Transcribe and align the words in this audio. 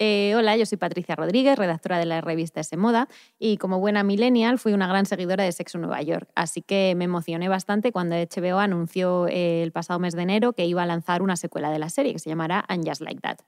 Eh, 0.00 0.34
hola, 0.36 0.56
yo 0.56 0.64
soy 0.64 0.78
Patricia 0.78 1.16
Rodríguez, 1.16 1.58
redactora 1.58 1.98
de 1.98 2.06
la 2.06 2.20
revista 2.20 2.60
S 2.60 2.76
Moda, 2.76 3.08
y 3.36 3.56
como 3.56 3.80
buena 3.80 4.04
millennial 4.04 4.60
fui 4.60 4.72
una 4.72 4.86
gran 4.86 5.06
seguidora 5.06 5.42
de 5.42 5.50
Sexo 5.50 5.78
Nueva 5.78 6.00
York, 6.02 6.30
así 6.36 6.62
que 6.62 6.94
me 6.96 7.06
emocioné 7.06 7.48
bastante 7.48 7.90
cuando 7.90 8.14
HBO 8.14 8.60
anunció 8.60 9.26
eh, 9.26 9.64
el 9.64 9.72
pasado 9.72 9.98
mes 9.98 10.14
de 10.14 10.22
enero 10.22 10.52
que 10.52 10.66
iba 10.66 10.84
a 10.84 10.86
lanzar 10.86 11.20
una 11.20 11.34
secuela 11.34 11.70
de 11.70 11.80
la 11.80 11.90
serie 11.90 12.12
que 12.12 12.20
se 12.20 12.30
llamará 12.30 12.64
And 12.68 12.86
Just 12.86 13.00
Like 13.00 13.20
That. 13.22 13.38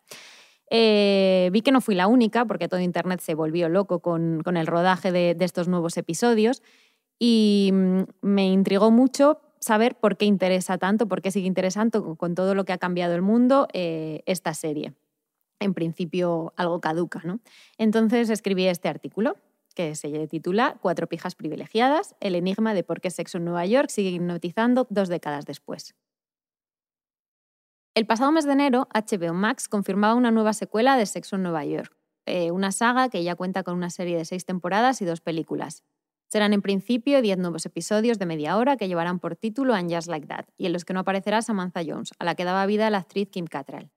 Eh, 0.70 1.50
vi 1.52 1.62
que 1.62 1.70
no 1.70 1.80
fui 1.80 1.94
la 1.94 2.08
única, 2.08 2.44
porque 2.44 2.66
todo 2.66 2.80
Internet 2.80 3.20
se 3.20 3.36
volvió 3.36 3.68
loco 3.68 4.00
con, 4.00 4.42
el 4.44 4.66
rodaje 4.66 5.12
de, 5.12 5.36
estos 5.38 5.68
nuevos 5.68 5.96
episodios, 5.98 6.64
y 7.16 7.70
mm, 7.72 8.02
me 8.22 8.48
intrigó 8.48 8.90
mucho 8.90 9.40
saber 9.60 9.94
por 9.94 10.16
qué 10.16 10.24
interesa 10.24 10.78
tanto, 10.78 11.06
por 11.06 11.22
qué 11.22 11.30
sigue 11.30 11.46
interesando 11.46 12.16
con 12.16 12.34
todo 12.34 12.56
lo 12.56 12.64
que 12.64 12.72
ha 12.72 12.78
cambiado 12.78 13.14
el 13.14 13.22
mundo 13.22 13.68
esta 13.72 14.54
serie 14.54 14.94
en 15.60 15.74
principio 15.74 16.52
algo 16.56 16.80
caduca. 16.80 17.20
¿no? 17.24 17.40
Entonces 17.78 18.30
escribí 18.30 18.66
este 18.66 18.88
artículo 18.88 19.36
que 19.74 19.94
se 19.94 20.26
titula 20.26 20.76
Cuatro 20.80 21.06
pijas 21.06 21.34
privilegiadas, 21.34 22.16
el 22.20 22.34
enigma 22.34 22.74
de 22.74 22.82
por 22.82 23.00
qué 23.00 23.10
Sexo 23.10 23.38
en 23.38 23.44
Nueva 23.44 23.66
York 23.66 23.88
sigue 23.88 24.10
hipnotizando 24.10 24.86
dos 24.90 25.08
décadas 25.08 25.44
después. 25.44 25.94
El 27.94 28.06
pasado 28.06 28.32
mes 28.32 28.46
de 28.46 28.52
enero, 28.52 28.88
HBO 28.94 29.34
Max 29.34 29.68
confirmaba 29.68 30.14
una 30.14 30.30
nueva 30.30 30.52
secuela 30.52 30.96
de 30.96 31.06
Sexo 31.06 31.36
en 31.36 31.42
Nueva 31.42 31.64
York, 31.64 31.96
eh, 32.26 32.50
una 32.50 32.72
saga 32.72 33.08
que 33.08 33.22
ya 33.24 33.34
cuenta 33.34 33.62
con 33.62 33.74
una 33.74 33.90
serie 33.90 34.16
de 34.16 34.24
seis 34.24 34.44
temporadas 34.44 35.02
y 35.02 35.04
dos 35.04 35.20
películas. 35.20 35.82
Serán 36.28 36.52
en 36.52 36.62
principio 36.62 37.22
diez 37.22 37.38
nuevos 37.38 37.66
episodios 37.66 38.20
de 38.20 38.26
media 38.26 38.56
hora 38.56 38.76
que 38.76 38.86
llevarán 38.86 39.18
por 39.18 39.34
título 39.34 39.74
And 39.74 39.92
Just 39.92 40.06
Like 40.06 40.28
That, 40.28 40.44
y 40.56 40.66
en 40.66 40.72
los 40.72 40.84
que 40.84 40.94
no 40.94 41.00
aparecerá 41.00 41.42
Samantha 41.42 41.82
Jones, 41.84 42.12
a 42.20 42.24
la 42.24 42.36
que 42.36 42.44
daba 42.44 42.64
vida 42.66 42.88
la 42.90 42.98
actriz 42.98 43.28
Kim 43.28 43.46
Cattrall. 43.46 43.90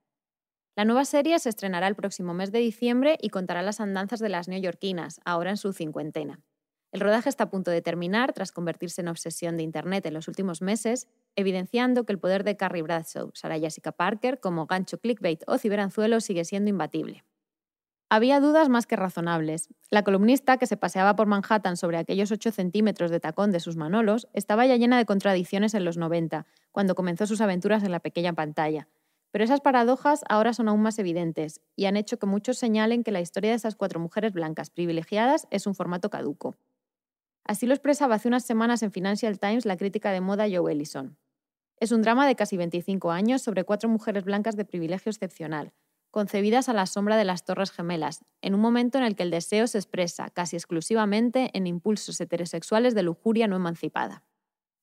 La 0.76 0.86
nueva 0.86 1.06
serie 1.06 1.38
se 1.38 1.50
estrenará 1.50 1.88
el 1.88 1.94
próximo 1.94 2.34
mes 2.34 2.52
de 2.52 2.58
diciembre 2.58 3.20
y 3.22 3.30
contará 3.30 3.62
las 3.62 3.80
andanzas 3.80 4.20
de 4.20 4.30
las 4.30 4.48
neoyorquinas, 4.48 5.22
ahora 5.24 5.52
en 5.52 5.58
su 5.58 5.72
cincuentena. 5.72 6.40
El 6.92 7.00
rodaje 7.00 7.30
está 7.30 7.44
a 7.44 7.50
punto 7.52 7.70
de 7.70 7.84
terminar 7.84 8.34
tras 8.34 8.52
convertirse 8.52 9.02
en 9.02 9.08
obsesión 9.08 9.56
de 9.56 9.62
Internet 9.62 10.04
en 10.08 10.16
los 10.16 10.28
últimos 10.28 10.64
meses, 10.64 11.08
evidenciando 11.36 12.06
que 12.06 12.14
el 12.14 12.20
poder 12.20 12.44
de 12.44 12.58
Carrie 12.58 12.82
Bradshaw, 12.82 13.30
Sarah 13.36 13.60
Jessica 13.60 13.92
Parker, 13.92 14.40
como 14.40 14.66
gancho 14.66 14.98
clickbait 14.98 15.44
o 15.46 15.60
ciberanzuelo 15.60 16.20
sigue 16.22 16.44
siendo 16.44 16.72
imbatible. 16.72 17.24
Había 18.10 18.40
dudas 18.40 18.68
más 18.68 18.88
que 18.88 18.96
razonables. 18.96 19.70
La 19.92 20.04
columnista, 20.04 20.58
que 20.58 20.68
se 20.68 20.78
paseaba 20.78 21.16
por 21.16 21.28
Manhattan 21.28 21.78
sobre 21.78 21.98
aquellos 21.98 22.32
8 22.32 22.52
centímetros 22.52 23.12
de 23.12 23.20
tacón 23.20 23.52
de 23.52 23.60
sus 23.60 23.76
manolos, 23.76 24.28
estaba 24.34 24.66
ya 24.66 24.76
llena 24.76 24.98
de 24.98 25.06
contradicciones 25.06 25.76
en 25.76 25.86
los 25.86 25.98
90, 25.98 26.48
cuando 26.72 26.96
comenzó 26.96 27.28
sus 27.28 27.42
aventuras 27.42 27.84
en 27.84 27.92
la 27.92 28.00
pequeña 28.00 28.34
pantalla, 28.34 28.88
pero 29.34 29.46
esas 29.46 29.62
paradojas 29.62 30.22
ahora 30.30 30.54
son 30.54 30.70
aún 30.70 30.84
más 30.84 31.00
evidentes 31.00 31.60
y 31.76 31.86
han 31.86 31.98
hecho 31.98 32.20
que 32.20 32.28
muchos 32.28 32.60
señalen 32.60 33.04
que 33.04 33.12
la 33.12 33.20
historia 33.20 33.50
de 33.50 33.56
esas 33.56 33.76
cuatro 33.76 34.00
mujeres 34.00 34.32
blancas 34.32 34.70
privilegiadas 34.70 35.48
es 35.50 35.66
un 35.66 35.74
formato 35.74 36.12
caduco. 36.12 36.56
Así 37.44 37.66
lo 37.66 37.74
expresaba 37.74 38.14
hace 38.14 38.28
unas 38.28 38.46
semanas 38.46 38.84
en 38.84 38.92
Financial 38.92 39.40
Times 39.40 39.66
la 39.66 39.76
crítica 39.76 40.12
de 40.12 40.22
moda 40.22 40.46
Joe 40.48 40.72
Ellison. 40.72 41.18
Es 41.80 41.92
un 41.92 42.04
drama 42.04 42.28
de 42.28 42.36
casi 42.36 42.58
25 42.58 43.10
años 43.10 43.42
sobre 43.42 43.64
cuatro 43.64 43.90
mujeres 43.90 44.24
blancas 44.24 44.56
de 44.56 44.66
privilegio 44.66 45.10
excepcional, 45.10 45.74
concebidas 46.12 46.70
a 46.70 46.74
la 46.74 46.86
sombra 46.86 47.18
de 47.18 47.26
las 47.26 47.44
Torres 47.44 47.72
Gemelas, 47.72 48.24
en 48.44 48.54
un 48.54 48.62
momento 48.62 49.00
en 49.00 49.04
el 49.04 49.16
que 49.16 49.24
el 49.24 49.32
deseo 49.32 49.66
se 49.66 49.80
expresa 49.80 50.30
casi 50.30 50.58
exclusivamente 50.58 51.50
en 51.56 51.66
impulsos 51.66 52.22
heterosexuales 52.22 52.94
de 52.94 53.02
lujuria 53.02 53.48
no 53.48 53.56
emancipada. 53.56 54.22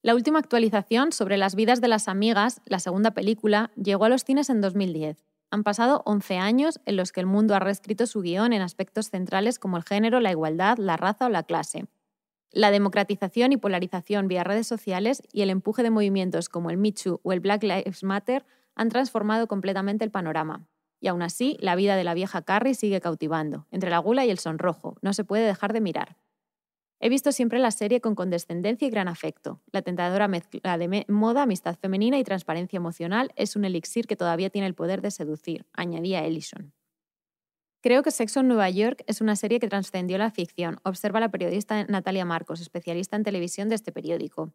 La 0.03 0.15
última 0.15 0.39
actualización 0.39 1.12
sobre 1.12 1.37
las 1.37 1.55
vidas 1.55 1.83
de 1.83 1.89
las 1.89 2.09
amigas, 2.09 2.62
la 2.65 2.79
segunda 2.79 3.11
película, 3.11 3.70
llegó 3.77 4.06
a 4.06 4.09
los 4.09 4.25
cines 4.25 4.48
en 4.48 4.62
2010. 4.62 5.27
Han 5.51 5.62
pasado 5.62 6.03
11 6.06 6.39
años 6.39 6.81
en 6.87 6.97
los 6.97 7.12
que 7.12 7.20
el 7.20 7.27
mundo 7.27 7.55
ha 7.55 7.59
reescrito 7.59 8.06
su 8.06 8.23
guion 8.23 8.55
en 8.55 8.62
aspectos 8.62 9.11
centrales 9.11 9.59
como 9.59 9.77
el 9.77 9.84
género, 9.84 10.21
la 10.21 10.31
igualdad, 10.31 10.78
la 10.78 10.97
raza 10.97 11.27
o 11.27 11.28
la 11.28 11.43
clase. 11.43 11.84
La 12.51 12.71
democratización 12.71 13.53
y 13.53 13.59
polarización 13.59 14.27
vía 14.27 14.43
redes 14.43 14.67
sociales 14.67 15.23
y 15.33 15.43
el 15.43 15.50
empuje 15.50 15.83
de 15.83 15.91
movimientos 15.91 16.49
como 16.49 16.71
el 16.71 16.94
Too 16.94 17.21
o 17.22 17.32
el 17.32 17.41
Black 17.41 17.62
Lives 17.62 18.03
Matter 18.03 18.47
han 18.75 18.88
transformado 18.88 19.49
completamente 19.49 20.03
el 20.06 20.11
panorama. 20.11 20.67
Y 20.99 21.09
aún 21.09 21.21
así, 21.21 21.59
la 21.61 21.77
vida 21.77 21.97
de 21.97 22.05
la 22.05 22.15
vieja 22.15 22.41
Carrie 22.41 22.75
sigue 22.75 23.03
cautivando. 23.03 23.67
Entre 23.71 23.91
la 23.91 23.99
gula 23.99 24.25
y 24.25 24.31
el 24.31 24.38
sonrojo, 24.38 24.97
no 25.03 25.12
se 25.12 25.25
puede 25.25 25.44
dejar 25.44 25.75
de 25.75 25.82
mirar. 25.82 26.17
He 27.03 27.09
visto 27.09 27.33
siempre 27.33 27.59
la 27.59 27.71
serie 27.71 28.03
con 28.03 28.15
condescendencia 28.15 28.87
y 28.87 28.91
gran 28.91 29.09
afecto. 29.09 29.62
La 29.72 29.81
tentadora 29.81 30.28
mezcla 30.28 30.77
de 30.77 31.06
moda, 31.09 31.43
amistad 31.43 31.77
femenina 31.77 32.19
y 32.19 32.25
transparencia 32.25 32.77
emocional 32.77 33.33
es 33.37 33.56
un 33.56 33.65
elixir 33.65 34.06
que 34.06 34.16
todavía 34.16 34.50
tiene 34.50 34.66
el 34.66 34.75
poder 34.75 35.00
de 35.00 35.11
seducir, 35.11 35.65
añadía 35.72 36.25
Ellison. 36.27 36.75
Creo 37.83 38.03
que 38.03 38.11
Sexo 38.11 38.41
en 38.41 38.49
Nueva 38.49 38.69
York 38.69 39.03
es 39.06 39.22
una 39.22 39.34
serie 39.34 39.59
que 39.59 39.69
trascendió 39.69 40.19
la 40.19 40.31
ficción, 40.31 40.78
observa 40.83 41.21
la 41.21 41.31
periodista 41.31 41.84
Natalia 41.84 42.27
Marcos, 42.27 42.61
especialista 42.61 43.17
en 43.17 43.22
televisión 43.22 43.71
de 43.71 43.77
este 43.77 43.93
periódico. 43.93 44.53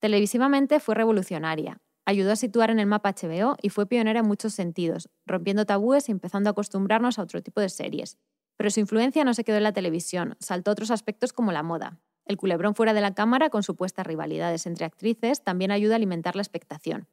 Televisivamente 0.00 0.80
fue 0.80 0.96
revolucionaria. 0.96 1.80
Ayudó 2.04 2.32
a 2.32 2.36
situar 2.36 2.70
en 2.70 2.80
el 2.80 2.86
mapa 2.86 3.14
HBO 3.14 3.56
y 3.62 3.68
fue 3.68 3.86
pionera 3.86 4.20
en 4.20 4.26
muchos 4.26 4.54
sentidos, 4.54 5.08
rompiendo 5.24 5.64
tabúes 5.66 6.08
y 6.08 6.12
empezando 6.12 6.50
a 6.50 6.52
acostumbrarnos 6.52 7.20
a 7.20 7.22
otro 7.22 7.40
tipo 7.42 7.60
de 7.60 7.68
series, 7.68 8.18
pero 8.56 8.70
su 8.70 8.80
influencia 8.80 9.24
no 9.24 9.34
se 9.34 9.44
quedó 9.44 9.56
en 9.56 9.62
la 9.62 9.72
televisión, 9.72 10.36
saltó 10.40 10.70
otros 10.70 10.90
aspectos 10.90 11.32
como 11.32 11.52
la 11.52 11.62
moda. 11.62 11.98
El 12.24 12.36
culebrón 12.36 12.74
fuera 12.74 12.92
de 12.92 13.00
la 13.00 13.14
cámara, 13.14 13.50
con 13.50 13.62
supuestas 13.62 14.06
rivalidades 14.06 14.66
entre 14.66 14.84
actrices, 14.84 15.44
también 15.44 15.70
ayuda 15.70 15.94
a 15.94 15.96
alimentar 15.96 16.34
la 16.34 16.42
expectación. 16.42 17.08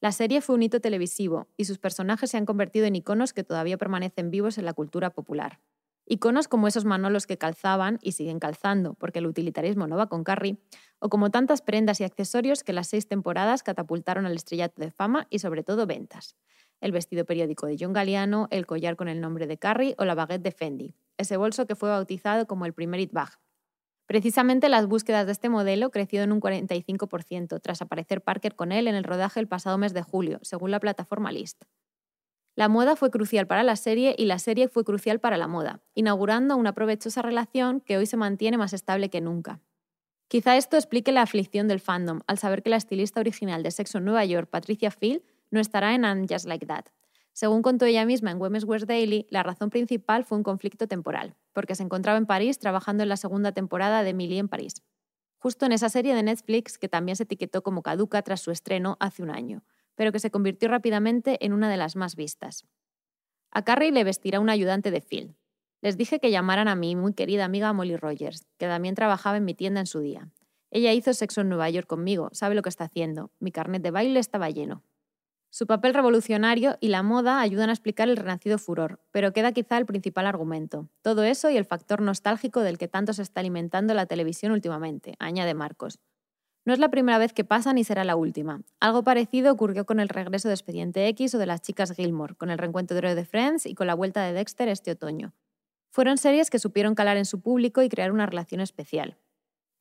La 0.00 0.12
serie 0.12 0.42
fue 0.42 0.54
un 0.54 0.62
hito 0.62 0.80
televisivo 0.80 1.48
y 1.56 1.64
sus 1.64 1.78
personajes 1.78 2.30
se 2.30 2.36
han 2.36 2.44
convertido 2.44 2.84
en 2.84 2.96
iconos 2.96 3.32
que 3.32 3.44
todavía 3.44 3.78
permanecen 3.78 4.30
vivos 4.30 4.58
en 4.58 4.66
la 4.66 4.74
cultura 4.74 5.10
popular. 5.10 5.60
Iconos 6.06 6.48
como 6.48 6.68
esos 6.68 6.84
manolos 6.84 7.26
que 7.26 7.38
calzaban 7.38 7.98
y 8.02 8.12
siguen 8.12 8.38
calzando, 8.38 8.92
porque 8.94 9.20
el 9.20 9.26
utilitarismo 9.26 9.86
no 9.86 9.96
va 9.96 10.10
con 10.10 10.22
Carrie, 10.22 10.58
o 10.98 11.08
como 11.08 11.30
tantas 11.30 11.62
prendas 11.62 12.00
y 12.00 12.04
accesorios 12.04 12.62
que 12.62 12.74
las 12.74 12.88
seis 12.88 13.08
temporadas 13.08 13.62
catapultaron 13.62 14.26
al 14.26 14.34
estrellato 14.34 14.82
de 14.82 14.90
fama 14.90 15.26
y 15.30 15.38
sobre 15.38 15.62
todo 15.62 15.86
ventas 15.86 16.36
el 16.84 16.92
vestido 16.92 17.24
periódico 17.24 17.66
de 17.66 17.78
John 17.80 17.94
Galliano, 17.94 18.46
el 18.50 18.66
collar 18.66 18.94
con 18.94 19.08
el 19.08 19.22
nombre 19.22 19.46
de 19.46 19.56
Carrie 19.56 19.94
o 19.96 20.04
la 20.04 20.14
baguette 20.14 20.42
de 20.42 20.52
Fendi, 20.52 20.94
ese 21.16 21.38
bolso 21.38 21.66
que 21.66 21.74
fue 21.74 21.88
bautizado 21.88 22.46
como 22.46 22.66
el 22.66 22.74
primer 22.74 23.00
It 23.00 23.10
Bag. 23.10 23.30
Precisamente 24.04 24.68
las 24.68 24.86
búsquedas 24.86 25.24
de 25.24 25.32
este 25.32 25.48
modelo 25.48 25.90
crecieron 25.90 26.30
un 26.30 26.42
45% 26.42 27.58
tras 27.62 27.80
aparecer 27.80 28.20
Parker 28.20 28.54
con 28.54 28.70
él 28.70 28.86
en 28.86 28.96
el 28.96 29.04
rodaje 29.04 29.40
el 29.40 29.48
pasado 29.48 29.78
mes 29.78 29.94
de 29.94 30.02
julio, 30.02 30.40
según 30.42 30.70
la 30.70 30.78
plataforma 30.78 31.32
List. 31.32 31.64
La 32.54 32.68
moda 32.68 32.96
fue 32.96 33.10
crucial 33.10 33.46
para 33.46 33.62
la 33.62 33.76
serie 33.76 34.14
y 34.18 34.26
la 34.26 34.38
serie 34.38 34.68
fue 34.68 34.84
crucial 34.84 35.20
para 35.20 35.38
la 35.38 35.48
moda, 35.48 35.80
inaugurando 35.94 36.54
una 36.54 36.74
provechosa 36.74 37.22
relación 37.22 37.80
que 37.80 37.96
hoy 37.96 38.04
se 38.04 38.18
mantiene 38.18 38.58
más 38.58 38.74
estable 38.74 39.08
que 39.08 39.22
nunca. 39.22 39.62
Quizá 40.28 40.58
esto 40.58 40.76
explique 40.76 41.12
la 41.12 41.22
aflicción 41.22 41.66
del 41.66 41.80
fandom 41.80 42.20
al 42.26 42.36
saber 42.36 42.62
que 42.62 42.68
la 42.68 42.76
estilista 42.76 43.20
original 43.20 43.62
de 43.62 43.70
Sexo 43.70 43.98
en 43.98 44.04
Nueva 44.04 44.24
York, 44.26 44.50
Patricia 44.50 44.90
Field, 44.90 45.22
no 45.54 45.60
estará 45.60 45.94
en 45.94 46.04
And 46.04 46.30
Just 46.30 46.46
Like 46.46 46.66
That. 46.66 46.84
Según 47.32 47.62
contó 47.62 47.84
ella 47.86 48.04
misma 48.04 48.30
en 48.30 48.40
Women's 48.40 48.64
Wear 48.64 48.86
Daily, 48.86 49.26
la 49.30 49.42
razón 49.42 49.70
principal 49.70 50.24
fue 50.24 50.38
un 50.38 50.44
conflicto 50.44 50.86
temporal, 50.86 51.34
porque 51.52 51.74
se 51.74 51.82
encontraba 51.82 52.18
en 52.18 52.26
París 52.26 52.58
trabajando 52.58 53.02
en 53.02 53.08
la 53.08 53.16
segunda 53.16 53.52
temporada 53.52 54.04
de 54.04 54.10
Emily 54.10 54.38
en 54.38 54.48
París. 54.48 54.82
Justo 55.38 55.66
en 55.66 55.72
esa 55.72 55.88
serie 55.88 56.14
de 56.14 56.22
Netflix 56.22 56.78
que 56.78 56.88
también 56.88 57.16
se 57.16 57.24
etiquetó 57.24 57.62
como 57.62 57.82
caduca 57.82 58.22
tras 58.22 58.40
su 58.40 58.50
estreno 58.50 58.96
hace 59.00 59.22
un 59.22 59.30
año, 59.30 59.64
pero 59.94 60.12
que 60.12 60.20
se 60.20 60.30
convirtió 60.30 60.68
rápidamente 60.68 61.44
en 61.44 61.52
una 61.52 61.68
de 61.68 61.76
las 61.76 61.96
más 61.96 62.14
vistas. 62.14 62.66
A 63.50 63.62
Carrie 63.62 63.92
le 63.92 64.04
vestirá 64.04 64.40
un 64.40 64.48
ayudante 64.48 64.90
de 64.90 65.00
Phil. 65.00 65.36
Les 65.80 65.96
dije 65.96 66.20
que 66.20 66.30
llamaran 66.30 66.68
a 66.68 66.76
mi 66.76 66.96
muy 66.96 67.14
querida 67.14 67.44
amiga 67.44 67.72
Molly 67.72 67.96
Rogers, 67.96 68.46
que 68.58 68.66
también 68.66 68.94
trabajaba 68.94 69.36
en 69.36 69.44
mi 69.44 69.54
tienda 69.54 69.80
en 69.80 69.86
su 69.86 70.00
día. 70.00 70.30
Ella 70.70 70.92
hizo 70.92 71.12
sexo 71.12 71.40
en 71.40 71.48
Nueva 71.48 71.68
York 71.68 71.86
conmigo, 71.86 72.30
sabe 72.32 72.54
lo 72.54 72.62
que 72.62 72.68
está 72.68 72.84
haciendo. 72.84 73.30
Mi 73.38 73.52
carnet 73.52 73.82
de 73.82 73.90
baile 73.90 74.18
estaba 74.18 74.50
lleno. 74.50 74.82
Su 75.56 75.68
papel 75.68 75.94
revolucionario 75.94 76.78
y 76.80 76.88
la 76.88 77.04
moda 77.04 77.40
ayudan 77.40 77.70
a 77.70 77.72
explicar 77.74 78.08
el 78.08 78.16
renacido 78.16 78.58
furor, 78.58 78.98
pero 79.12 79.32
queda 79.32 79.52
quizá 79.52 79.78
el 79.78 79.86
principal 79.86 80.26
argumento. 80.26 80.88
Todo 81.00 81.22
eso 81.22 81.48
y 81.48 81.56
el 81.56 81.64
factor 81.64 82.02
nostálgico 82.02 82.58
del 82.62 82.76
que 82.76 82.88
tanto 82.88 83.12
se 83.12 83.22
está 83.22 83.38
alimentando 83.38 83.94
la 83.94 84.06
televisión 84.06 84.50
últimamente, 84.50 85.14
añade 85.20 85.54
Marcos. 85.54 86.00
No 86.64 86.72
es 86.72 86.80
la 86.80 86.88
primera 86.88 87.18
vez 87.18 87.32
que 87.32 87.44
pasa 87.44 87.72
ni 87.72 87.84
será 87.84 88.02
la 88.02 88.16
última. 88.16 88.62
Algo 88.80 89.04
parecido 89.04 89.52
ocurrió 89.52 89.86
con 89.86 90.00
el 90.00 90.08
regreso 90.08 90.48
de 90.48 90.54
Expediente 90.54 91.06
X 91.06 91.36
o 91.36 91.38
de 91.38 91.46
las 91.46 91.62
chicas 91.62 91.92
Gilmore, 91.92 92.34
con 92.34 92.50
el 92.50 92.58
reencuentro 92.58 93.14
de 93.14 93.24
Friends 93.24 93.64
y 93.66 93.76
con 93.76 93.86
la 93.86 93.94
vuelta 93.94 94.24
de 94.24 94.32
Dexter 94.32 94.68
este 94.68 94.90
otoño. 94.90 95.34
Fueron 95.92 96.18
series 96.18 96.50
que 96.50 96.58
supieron 96.58 96.96
calar 96.96 97.16
en 97.16 97.26
su 97.26 97.40
público 97.40 97.80
y 97.80 97.88
crear 97.88 98.10
una 98.10 98.26
relación 98.26 98.60
especial. 98.60 99.18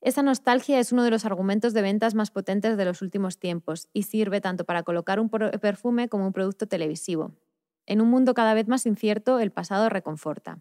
Esa 0.04 0.22
nostalgia 0.22 0.82
es 0.82 0.92
uno 0.92 1.06
de 1.06 1.12
los 1.12 1.24
argumentos 1.24 1.74
de 1.74 1.82
ventas 1.82 2.14
más 2.14 2.30
potentes 2.30 2.76
de 2.76 2.84
los 2.84 3.02
últimos 3.02 3.40
tiempos 3.40 3.88
y 3.94 4.04
sirve 4.04 4.42
tanto 4.42 4.66
para 4.66 4.84
colocar 4.84 5.18
un 5.18 5.30
perfume 5.30 6.10
como 6.10 6.28
un 6.28 6.34
producto 6.34 6.68
televisivo. 6.68 7.32
En 7.86 8.02
un 8.02 8.10
mundo 8.10 8.34
cada 8.34 8.54
vez 8.54 8.68
más 8.68 8.86
incierto, 8.86 9.40
el 9.40 9.52
pasado 9.52 9.88
reconforta. 9.88 10.60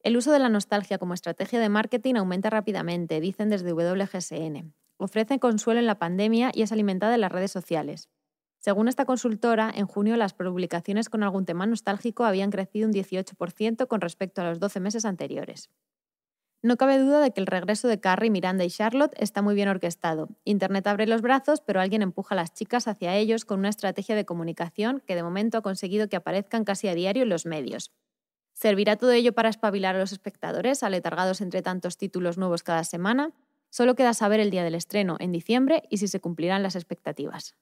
El 0.00 0.18
uso 0.18 0.30
de 0.30 0.40
la 0.40 0.50
nostalgia 0.50 0.98
como 0.98 1.14
estrategia 1.14 1.58
de 1.58 1.70
marketing 1.70 2.16
aumenta 2.16 2.50
rápidamente, 2.50 3.18
dicen 3.18 3.48
desde 3.48 3.72
WGSN. 3.72 4.74
Ofrece 4.98 5.38
consuelo 5.38 5.80
en 5.80 5.86
la 5.86 5.98
pandemia 5.98 6.50
y 6.52 6.60
es 6.60 6.70
alimentada 6.70 7.14
en 7.14 7.22
las 7.22 7.32
redes 7.32 7.52
sociales. 7.52 8.10
Según 8.58 8.88
esta 8.88 9.06
consultora, 9.06 9.72
en 9.74 9.86
junio 9.86 10.18
las 10.18 10.34
publicaciones 10.34 11.08
con 11.08 11.22
algún 11.22 11.46
tema 11.46 11.64
nostálgico 11.64 12.24
habían 12.24 12.50
crecido 12.50 12.88
un 12.88 12.92
18% 12.92 13.86
con 13.86 14.02
respecto 14.02 14.42
a 14.42 14.50
los 14.50 14.60
12 14.60 14.80
meses 14.80 15.06
anteriores. 15.06 15.70
No 16.62 16.76
cabe 16.76 16.98
duda 16.98 17.20
de 17.20 17.32
que 17.32 17.40
el 17.40 17.46
regreso 17.46 17.86
de 17.86 18.00
Carrie, 18.00 18.30
Miranda 18.30 18.64
y 18.64 18.70
Charlotte 18.70 19.14
está 19.18 19.42
muy 19.42 19.54
bien 19.54 19.68
orquestado. 19.68 20.28
Internet 20.44 20.86
abre 20.86 21.06
los 21.06 21.22
brazos, 21.22 21.60
pero 21.60 21.80
alguien 21.80 22.02
empuja 22.02 22.34
a 22.34 22.36
las 22.36 22.54
chicas 22.54 22.88
hacia 22.88 23.14
ellos 23.14 23.44
con 23.44 23.60
una 23.60 23.68
estrategia 23.68 24.16
de 24.16 24.24
comunicación 24.24 25.02
que 25.06 25.14
de 25.14 25.22
momento 25.22 25.58
ha 25.58 25.62
conseguido 25.62 26.08
que 26.08 26.16
aparezcan 26.16 26.64
casi 26.64 26.88
a 26.88 26.94
diario 26.94 27.22
en 27.22 27.28
los 27.28 27.46
medios. 27.46 27.92
¿Servirá 28.54 28.96
todo 28.96 29.12
ello 29.12 29.34
para 29.34 29.50
espabilar 29.50 29.96
a 29.96 29.98
los 29.98 30.12
espectadores, 30.12 30.82
aletargados 30.82 31.42
entre 31.42 31.60
tantos 31.60 31.98
títulos 31.98 32.38
nuevos 32.38 32.62
cada 32.62 32.84
semana? 32.84 33.32
Solo 33.68 33.94
queda 33.94 34.14
saber 34.14 34.40
el 34.40 34.50
día 34.50 34.64
del 34.64 34.74
estreno, 34.74 35.16
en 35.20 35.32
diciembre, 35.32 35.82
y 35.90 35.98
si 35.98 36.08
se 36.08 36.20
cumplirán 36.20 36.62
las 36.62 36.74
expectativas. 36.74 37.54